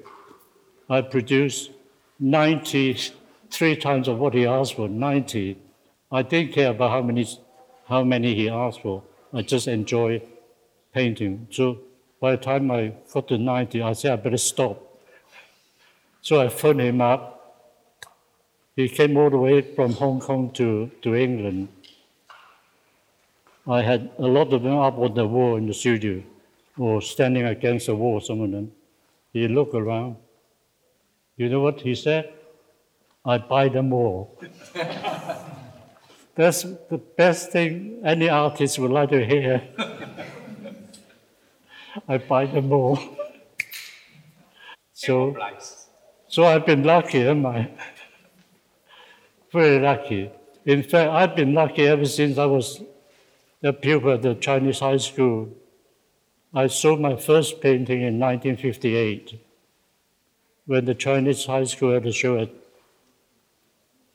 [0.90, 1.72] I produced
[2.20, 5.58] 93 times of what he asked for, 90.
[6.12, 7.26] I didn't care about how many,
[7.88, 9.02] how many he asked for.
[9.34, 10.22] I just enjoy
[10.94, 11.48] painting.
[11.52, 11.80] So
[12.20, 14.80] by the time I got to 90, I said, I better stop.
[16.22, 17.30] So I phoned him up.
[18.76, 21.68] He came all the way from Hong Kong to, to England
[23.66, 26.22] I had a lot of them up on the wall in the studio
[26.78, 28.74] or standing against the wall, some of them.
[29.32, 30.18] He looked around.
[31.38, 32.34] You know what he said?
[33.26, 34.38] I buy them all.
[36.36, 39.62] That's the best thing any artist would like to hear.
[42.08, 42.98] I buy them all.
[44.94, 45.38] so,
[46.28, 47.70] so I've been lucky, am I?
[49.52, 50.32] Very lucky.
[50.66, 52.82] In fact, I've been lucky ever since I was
[53.62, 55.50] a pupil at the Chinese high school.
[56.52, 59.40] I saw my first painting in 1958
[60.66, 62.50] when the Chinese high school had a show at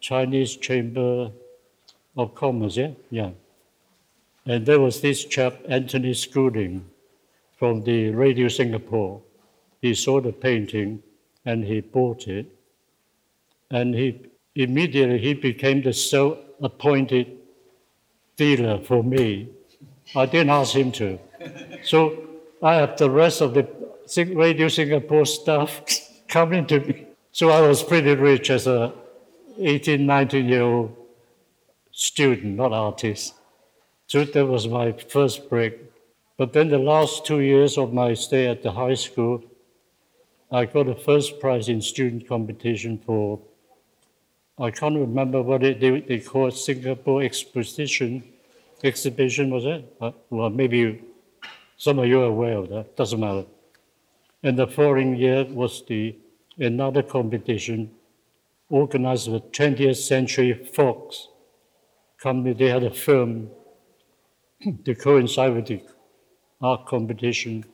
[0.00, 1.30] Chinese Chamber
[2.18, 2.90] of Commerce, yeah?
[3.10, 3.30] Yeah.
[4.44, 6.84] And there was this chap, Anthony Schooling,
[7.56, 9.22] from the Radio Singapore.
[9.80, 11.02] He saw the painting
[11.44, 12.46] and he bought it.
[13.70, 14.20] And he
[14.54, 17.36] immediately he became the so appointed
[18.36, 19.50] dealer for me.
[20.16, 21.18] I didn't ask him to.
[21.84, 22.26] So
[22.62, 23.68] I have the rest of the
[24.16, 25.82] Radio Singapore staff
[26.28, 27.06] coming to me.
[27.30, 28.92] So I was pretty rich as a
[29.60, 30.96] 18, 19 year old
[31.98, 33.34] student, not artist.
[34.06, 35.74] So that was my first break.
[36.36, 39.42] But then the last two years of my stay at the high school,
[40.50, 43.40] I got a first prize in student competition for
[44.60, 48.22] I can't remember what it, they, they call it Singapore Exposition
[48.82, 49.92] exhibition, was it?
[50.00, 51.02] Uh, well, maybe
[51.76, 52.96] some of you are aware of that.
[52.96, 53.44] Doesn't matter.
[54.42, 56.16] And the following year was the
[56.58, 57.90] another competition
[58.70, 61.28] organized with 20th Century Fox
[62.18, 62.52] company.
[62.54, 63.50] They had a film
[64.84, 65.80] to coincide with the
[66.60, 67.64] art competition.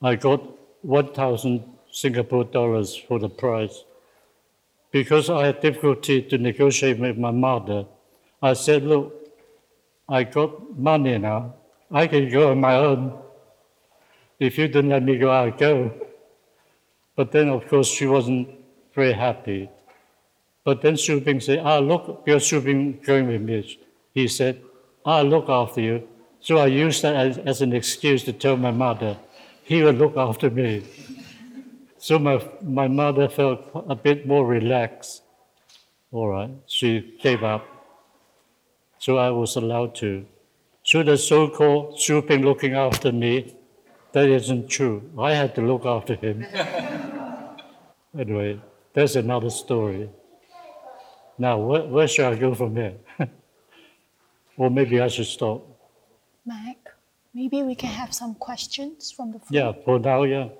[0.00, 0.42] I got
[0.82, 3.84] 1,000 Singapore dollars for the prize
[4.92, 7.86] because I had difficulty to negotiate with my mother,
[8.42, 9.14] I said, Look,
[10.08, 11.54] I got money now.
[11.90, 13.18] I can go on my own.
[14.38, 15.92] If you don't let me go, I'll go.
[17.16, 18.48] But then, of course, she wasn't
[18.94, 19.70] very happy.
[20.64, 23.78] But then Shu Bing said, Ah, look, because Shu Bing going with me.
[24.14, 24.62] He said,
[25.04, 26.08] I'll look after you.
[26.40, 29.16] So I used that as, as an excuse to tell my mother,
[29.64, 30.82] he will look after me.
[31.98, 35.22] So my, my mother felt a bit more relaxed.
[36.10, 37.64] All right, she gave up.
[38.98, 40.26] So I was allowed to.
[40.84, 43.56] So the so called Bing looking after me,
[44.12, 45.10] that isn't true.
[45.18, 46.44] I had to look after him.
[48.18, 48.60] anyway,
[48.92, 50.10] that's another story.
[51.42, 52.94] Now, where, where should I go from here?
[54.56, 55.66] or maybe I should stop.
[56.46, 56.94] Mak,
[57.34, 59.48] maybe we can have some questions from the floor.
[59.50, 60.50] Yeah, for now, yeah.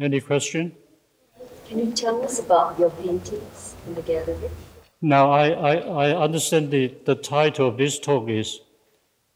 [0.00, 0.74] Any question?
[1.68, 4.50] Can you tell us about your paintings in the gallery?
[5.00, 5.74] Now, I, I,
[6.06, 8.58] I understand the, the title of this talk is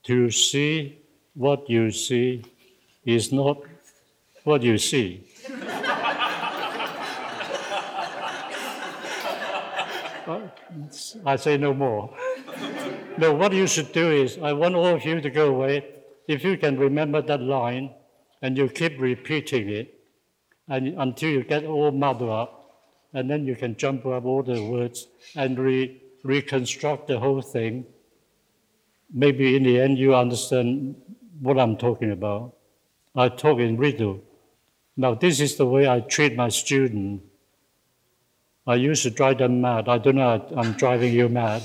[0.08, 0.98] To See
[1.34, 2.42] What You See
[3.04, 3.58] is Not
[4.42, 5.25] What You See.
[11.24, 12.14] I say no more.
[13.18, 15.84] no, what you should do is, I want all of you to go away.
[16.28, 17.90] If you can remember that line
[18.42, 19.92] and you keep repeating it,
[20.68, 22.56] and until you get all muddled up,
[23.12, 27.86] and then you can jump up all the words and re- reconstruct the whole thing.
[29.12, 30.96] Maybe in the end you understand
[31.40, 32.54] what I'm talking about.
[33.14, 34.22] I talk in riddle.
[34.96, 37.22] Now, this is the way I treat my student.
[38.66, 39.88] I used to drive them mad.
[39.88, 41.62] I don't know, I'm driving you mad.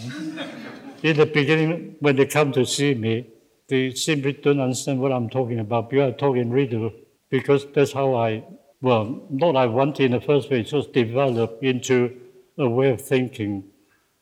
[1.02, 3.28] In the beginning, when they come to see me,
[3.68, 6.92] they simply don't understand what I'm talking about because I'm talking riddle.
[7.30, 8.44] Because that's how I,
[8.82, 12.18] well, not I want in the first place, just develop into
[12.58, 13.64] a way of thinking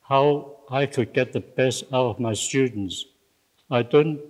[0.03, 3.05] how I could get the best out of my students.
[3.69, 4.21] I don't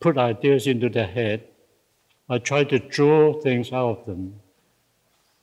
[0.00, 1.44] put ideas into their head.
[2.28, 4.40] I try to draw things out of them.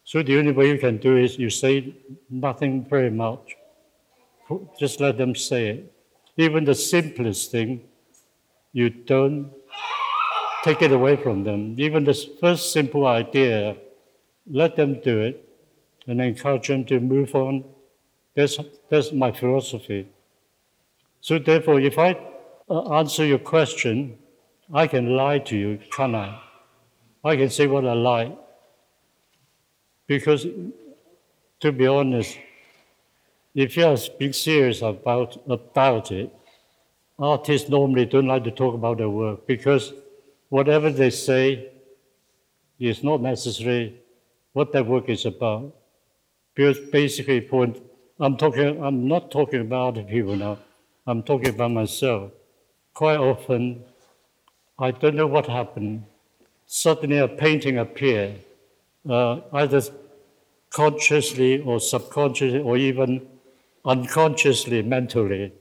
[0.07, 1.93] So the only way you can do is you say
[2.29, 3.57] nothing very much.
[4.79, 5.93] Just let them say it.
[6.37, 7.81] Even the simplest thing,
[8.71, 9.51] you don't
[10.63, 11.75] take it away from them.
[11.77, 13.75] Even the first simple idea,
[14.49, 15.43] let them do it
[16.07, 17.65] and encourage them to move on.
[18.33, 20.07] That's, that's my philosophy.
[21.19, 22.17] So therefore, if I
[22.69, 24.17] uh, answer your question,
[24.73, 26.39] I can lie to you, can't I?
[27.25, 28.46] I can say what I like.
[30.07, 30.47] Because,
[31.59, 32.37] to be honest,
[33.53, 36.33] if you are being serious about, about it,
[37.19, 39.93] artists normally don't like to talk about their work because
[40.49, 41.69] whatever they say
[42.79, 43.95] is not necessarily
[44.53, 45.73] what their work is about.
[46.53, 47.47] Because basically,
[48.19, 50.57] I'm talking, I'm not talking about other people now.
[51.05, 52.31] I'm talking about myself.
[52.93, 53.83] Quite often,
[54.79, 56.03] I don't know what happened.
[56.65, 58.39] Suddenly, a painting appeared,
[59.09, 59.81] uh, either
[60.69, 63.27] consciously or subconsciously or even
[63.85, 65.53] unconsciously, mentally.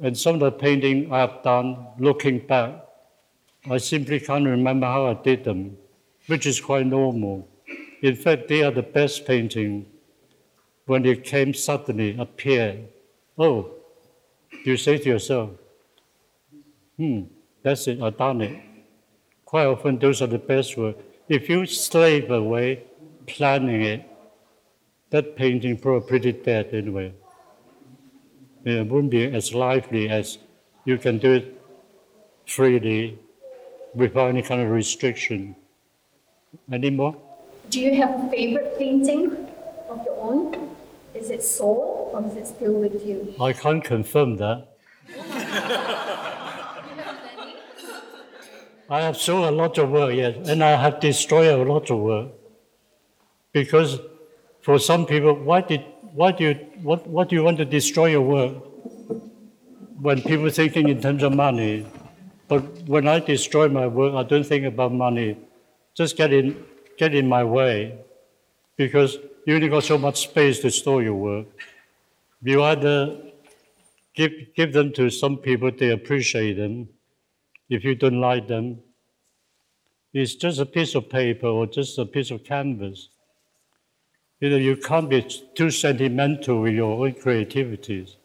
[0.00, 2.84] And some of the painting I have done, looking back,
[3.68, 5.76] I simply can't remember how I did them,
[6.28, 7.48] which is quite normal.
[8.02, 9.86] In fact, they are the best painting
[10.86, 12.78] when it came suddenly, appear.
[13.36, 13.70] Oh,
[14.64, 15.50] you say to yourself,
[16.96, 17.22] hmm,
[17.62, 18.60] that's it, I've done it.
[19.44, 20.96] Quite often, those are the best work.
[21.28, 22.84] If you slave away
[23.26, 24.08] planning it,
[25.10, 27.12] that painting probably pretty dead anyway.
[28.64, 30.38] It won't be as lively as
[30.86, 31.60] you can do it
[32.46, 33.18] freely
[33.94, 35.54] without any kind of restriction.
[36.72, 37.14] Any more?
[37.68, 39.36] Do you have a favorite painting
[39.90, 40.74] of your own?
[41.14, 43.34] Is it sold or is it still with you?
[43.38, 44.68] I can't confirm that.
[48.90, 51.98] I have sold a lot of work, yes, and I have destroyed a lot of
[51.98, 52.28] work.
[53.52, 54.00] Because
[54.62, 55.84] for some people, why did
[56.14, 58.54] why do you what, what do you want to destroy your work?
[60.00, 61.84] When people thinking in terms of money,
[62.46, 65.36] but when I destroy my work, I don't think about money.
[65.94, 66.64] Just get in
[66.96, 67.98] get in my way,
[68.76, 71.46] because you only got so much space to store your work.
[72.42, 73.18] You either
[74.14, 76.88] give give them to some people, they appreciate them,
[77.68, 78.78] if you don't like them,
[80.12, 83.08] it's just a piece of paper or just a piece of canvas.
[84.40, 85.22] You know, you can't be
[85.54, 88.16] too sentimental with your own creativities.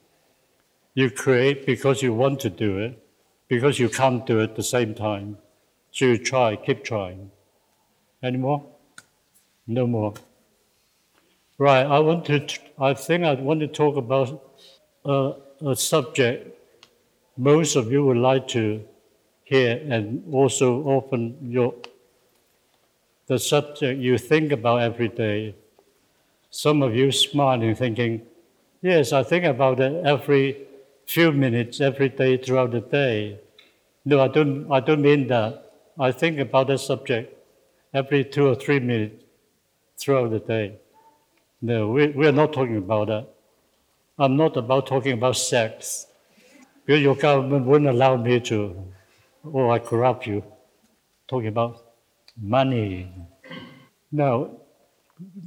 [0.94, 3.06] You create because you want to do it,
[3.48, 5.38] because you can't do it at the same time.
[5.92, 7.32] So you try, keep trying.
[8.22, 8.64] Any more?
[9.68, 10.14] No more.
[11.58, 12.48] Right, I want to,
[12.80, 14.58] I think I want to talk about
[15.06, 15.34] uh,
[15.66, 16.54] a subject
[17.38, 18.84] most of you would like to
[19.54, 21.22] here and also often
[21.56, 21.74] your
[23.28, 25.56] the subject you think about every day.
[26.52, 28.22] Some of you smiling, thinking,
[28.82, 30.68] Yes, I think about it every
[31.06, 33.40] few minutes, every day throughout the day.
[34.06, 35.52] No, I don't I don't mean that.
[36.00, 37.28] I think about the subject
[37.94, 39.24] every two or three minutes
[39.98, 40.78] throughout the day.
[41.62, 43.28] No, we, we're not talking about that.
[44.20, 46.08] I'm not about talking about sex.
[46.86, 48.60] Because your government wouldn't allow me to
[49.46, 50.44] oh, I corrupt you.
[51.28, 51.82] Talking about
[52.42, 53.12] money.
[54.12, 54.52] Now,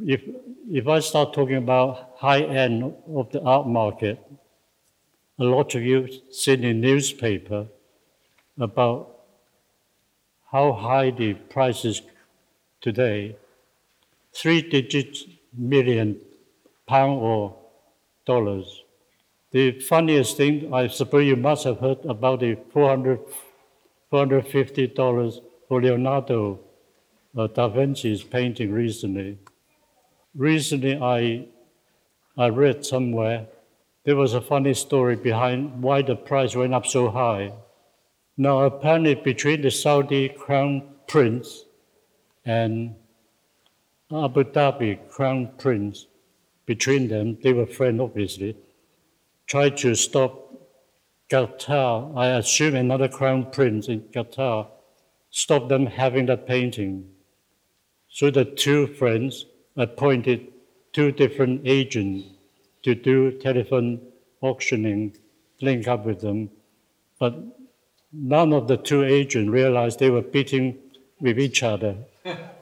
[0.04, 0.22] if,
[0.70, 4.18] if I start talking about high end of the art market,
[5.38, 7.66] a lot of you seen in newspaper
[8.58, 9.16] about
[10.50, 12.00] how high the prices
[12.80, 13.36] today,
[14.32, 15.18] three digit
[15.52, 16.18] million
[16.86, 17.56] pound or
[18.24, 18.82] dollars.
[19.50, 23.20] The funniest thing, I suppose you must have heard about the 400
[24.12, 26.60] $450 for Leonardo
[27.36, 29.38] uh, da Vinci's painting recently.
[30.34, 31.46] Recently, I,
[32.36, 33.46] I read somewhere
[34.06, 37.52] there was a funny story behind why the price went up so high.
[38.36, 41.64] Now, apparently, between the Saudi crown prince
[42.44, 42.94] and
[44.12, 46.06] Abu Dhabi crown prince,
[46.66, 48.56] between them, they were friends, obviously,
[49.48, 50.45] tried to stop
[51.30, 54.68] Qatar, I assume another crown prince in Qatar,
[55.30, 57.08] stopped them having that painting.
[58.08, 59.46] So the two friends
[59.76, 60.52] appointed
[60.92, 62.28] two different agents
[62.82, 64.00] to do telephone
[64.40, 65.16] auctioning,
[65.60, 66.50] link up with them.
[67.18, 67.34] But
[68.12, 70.78] none of the two agents realized they were beating
[71.20, 71.96] with each other,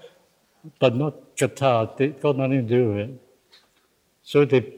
[0.81, 1.97] but not Qatar.
[1.97, 3.21] They got nothing to do with it.
[4.23, 4.73] So they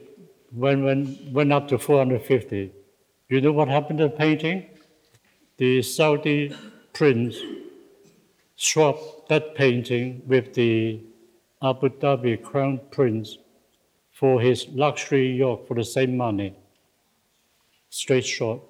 [0.52, 2.72] went, went, went up to 450.
[3.28, 4.66] You know what happened to the painting?
[5.56, 6.54] The Saudi
[6.92, 7.36] prince
[8.54, 11.00] swapped that painting with the
[11.60, 13.38] Abu Dhabi crown prince
[14.12, 16.54] for his luxury yacht for the same money.
[17.90, 18.60] Straight shot.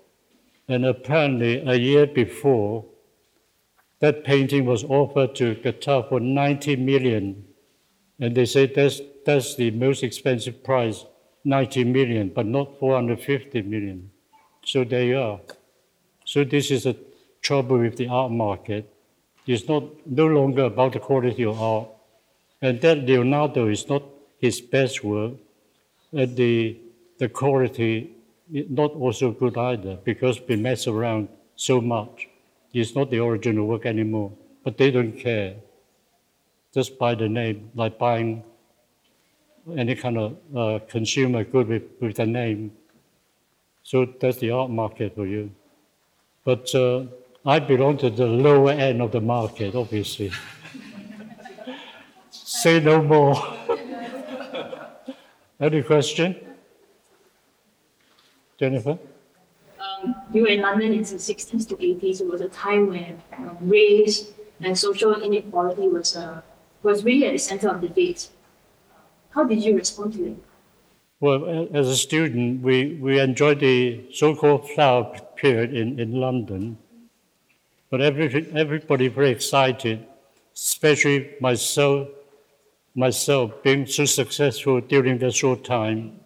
[0.68, 2.86] And apparently, a year before,
[3.98, 7.44] that painting was offered to Qatar for 90 million.
[8.18, 11.04] And they say that's, that's the most expensive price,
[11.44, 14.10] 90 million, but not 450 million.
[14.66, 15.40] So there you are.
[16.24, 16.96] So this is a
[17.40, 18.92] trouble with the art market.
[19.46, 21.88] It's not no longer about the quality of art.
[22.60, 24.02] And that Leonardo is not
[24.38, 25.34] his best work.
[26.12, 26.80] And the,
[27.18, 28.10] the quality
[28.52, 32.28] is not also good either because we mess around so much.
[32.72, 34.32] It's not the original work anymore.
[34.64, 35.54] But they don't care.
[36.74, 38.42] Just by the name, like buying
[39.76, 42.72] any kind of uh, consumer good with, with the name.
[43.86, 45.52] So that's the art market for you.
[46.42, 47.04] But uh,
[47.46, 50.32] I belong to the lower end of the market, obviously.
[52.30, 53.36] Say no more.
[55.60, 56.34] Any question?
[58.58, 58.98] Jennifer?
[59.78, 62.20] Um, you were in London in the 60s to 80s.
[62.22, 66.42] It was a time when uh, race and social inequality was, uh,
[66.82, 68.30] was really at the center of debate.
[69.30, 70.45] How did you respond to it?
[71.18, 76.76] Well, as a student, we, we enjoyed the so-called flower period in, in London.
[77.88, 80.06] But every, everybody very excited,
[80.54, 82.08] especially myself,
[82.94, 86.20] myself being so successful during that short time.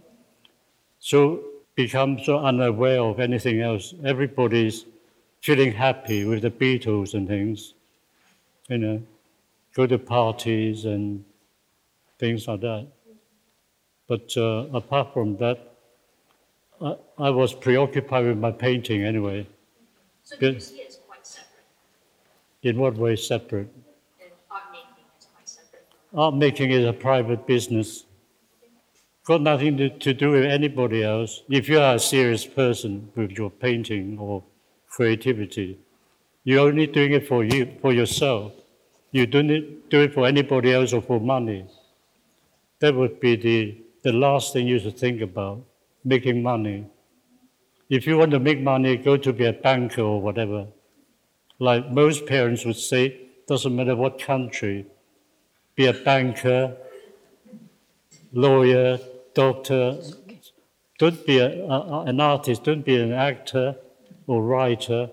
[0.99, 1.45] So
[1.77, 3.95] become so unaware of anything else.
[4.05, 4.87] Everybody's
[5.41, 7.75] feeling happy with the Beatles and things.
[8.69, 9.03] You know,
[9.75, 11.25] go to parties and
[12.19, 12.89] things like that.
[14.11, 15.77] But uh, apart from that,
[16.83, 19.47] I, I, was preoccupied with my painting anyway.
[20.25, 21.67] So do you see it as quite separate?
[22.65, 23.69] In what way separate?
[24.51, 25.87] art making is quite separate.
[26.13, 28.07] Art making is a private business.
[29.27, 31.45] Got nothing to, to do with anybody else.
[31.49, 34.43] If you are a serious person with your painting or
[34.89, 35.79] creativity,
[36.43, 38.55] you're only doing it for you, for yourself.
[39.13, 41.65] You don't do it for anybody else or for money.
[42.81, 45.65] That would be the the last thing you should think about,
[46.05, 46.87] making money.
[47.89, 50.67] If you want to make money, go to be a banker or whatever.
[51.59, 54.87] Like most parents would say, doesn't matter what country,
[55.75, 56.77] be a banker,
[58.33, 58.99] lawyer,
[59.35, 59.99] doctor.
[60.99, 63.77] Don't be a, a, an artist, don't be an actor
[64.27, 65.11] or writer.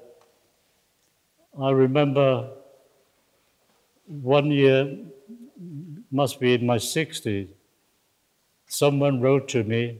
[1.59, 2.49] I remember
[4.05, 4.97] one year,
[6.11, 7.49] must be in my 60s,
[8.67, 9.99] someone wrote to me,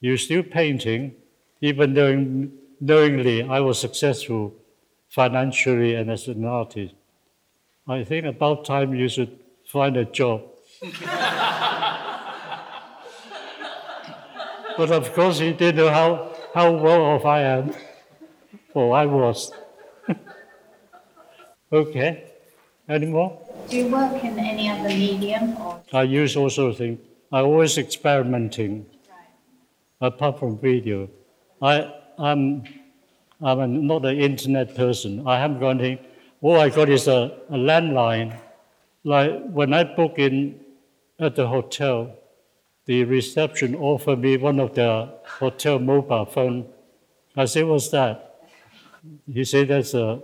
[0.00, 1.14] You're still painting,
[1.60, 2.48] even though
[2.80, 4.54] knowingly I was successful
[5.08, 6.94] financially and as an artist.
[7.86, 10.42] I think about time you should find a job.
[14.76, 17.74] but of course, he didn't know how, how well off I am,
[18.74, 19.52] or I was.
[21.72, 22.24] okay,
[22.88, 23.38] any more?
[23.68, 25.80] Do you work in any other medium or?
[25.92, 26.98] I use all sorts of things.
[27.32, 28.84] I always experimenting,
[30.02, 31.08] apart from video.
[31.62, 32.64] I, I'm,
[33.40, 35.26] I'm not an internet person.
[35.26, 36.04] I haven't got anything.
[36.42, 38.38] All I got is a, a landline.
[39.02, 40.60] Like when I book in
[41.18, 42.14] at the hotel,
[42.84, 46.66] the reception offered me one of the hotel mobile phone.
[47.34, 48.40] I said, what's that?
[49.32, 50.18] He said, that's uh,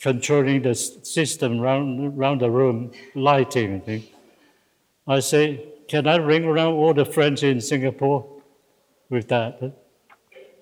[0.00, 4.06] controlling the system around, around the room, lighting and things.
[5.06, 8.26] I say, can I ring around all the friends in Singapore
[9.08, 9.74] with that?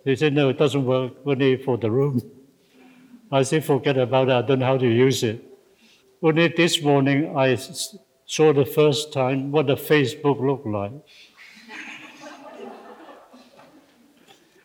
[0.05, 2.23] They said, no, it doesn't work, only for the room.
[3.31, 5.43] I said, forget about it, I don't know how to use it.
[6.23, 7.57] Only this morning I
[8.25, 10.93] saw the first time what a Facebook looked like.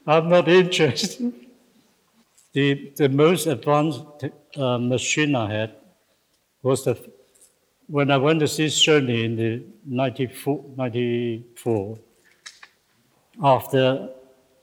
[0.07, 1.33] I'm not interested.
[2.53, 4.03] The, the most advanced
[4.55, 5.75] uh, machine I had
[6.61, 6.95] was the
[7.91, 11.99] when I went to see Schoeni in the 94, 94
[13.43, 14.09] after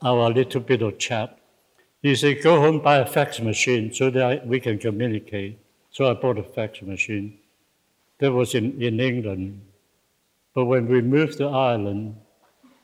[0.01, 1.37] our little bit of chat,
[2.01, 5.59] he said, go home, buy a fax machine so that I, we can communicate.
[5.91, 7.37] So I bought a fax machine.
[8.17, 9.61] That was in, in England.
[10.55, 12.15] But when we moved to Ireland,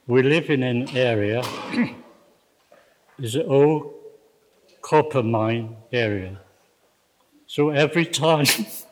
[0.05, 1.41] we live in an area,
[3.17, 3.95] it's an old
[4.83, 6.39] copper mine area.
[7.47, 8.45] So every time,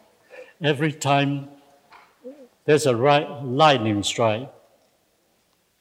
[0.63, 1.49] every time
[2.65, 4.49] there's a right lightning strike,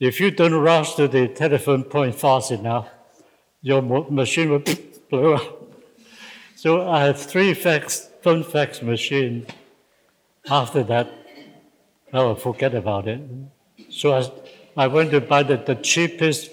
[0.00, 2.88] if you don't rush to the telephone point fast enough,
[3.60, 4.64] your machine will
[5.10, 5.62] blow up.
[6.56, 9.48] So I have three fax, phone fax machines.
[10.50, 11.08] After that,
[12.12, 13.20] I will forget about it.
[13.90, 14.30] So I,
[14.76, 16.50] I went to buy the, the cheapest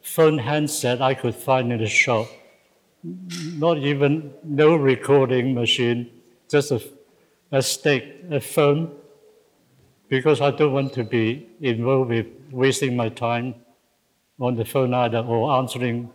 [0.00, 2.28] phone handset I could find in the shop.
[3.02, 6.08] Not even no recording machine,
[6.48, 6.80] just a,
[7.52, 8.90] a stick, a phone,
[10.08, 13.54] because I don't want to be involved with wasting my time
[14.40, 16.10] on the phone either or answering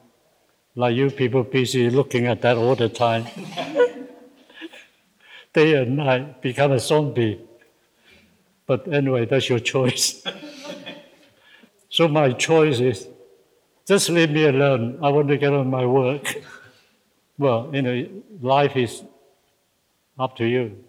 [0.76, 3.26] like you people busy looking at that all the time.
[5.54, 7.42] Day and night become a zombie.
[8.68, 10.24] But anyway, that's your choice.
[11.90, 13.08] so my choice is
[13.88, 15.00] just leave me alone.
[15.02, 16.36] I want to get on my work.
[17.38, 18.08] well, you know,
[18.42, 19.04] life is
[20.20, 20.84] up to you.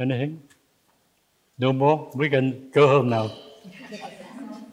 [0.00, 0.42] Anything?
[1.58, 2.10] No more?
[2.14, 3.32] We can go home now.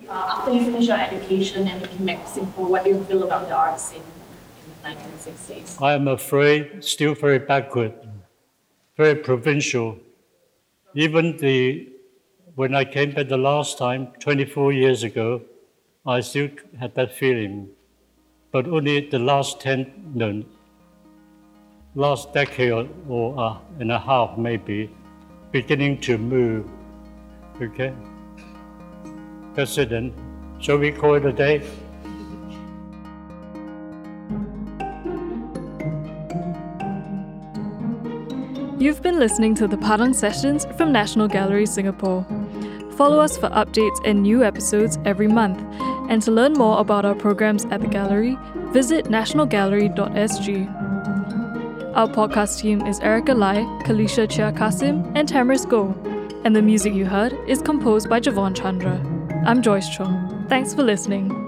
[0.08, 3.04] Uh, after you finish your education and you came back to Singapore, what do you
[3.06, 5.82] feel about the arts in, in the 1960s?
[5.82, 7.94] I am afraid still very backward,
[8.98, 9.98] very provincial.
[10.94, 11.90] Even the
[12.54, 15.42] when I came back the last time, 24 years ago,
[16.06, 16.50] I still
[16.80, 17.70] had that feeling.
[18.52, 20.44] But only the last 10, no,
[21.96, 24.90] last decade or, or uh, and a half maybe,
[25.56, 26.68] beginning to move.
[27.62, 27.94] Okay?
[29.54, 30.14] That's it then.
[30.60, 31.64] Shall we call it a day?
[38.78, 42.28] You've been listening to the Padang Sessions from National Gallery Singapore.
[42.98, 45.64] Follow us for updates and new episodes every month.
[46.10, 48.38] And to learn more about our programs at the gallery,
[48.74, 50.85] visit nationalgallery.sg.
[51.96, 55.96] Our podcast team is Erica Lai, Kalisha Chia Kasim, and Tamaris Go.
[56.44, 59.00] And the music you heard is composed by Javon Chandra.
[59.46, 60.46] I'm Joyce Chung.
[60.50, 61.45] Thanks for listening.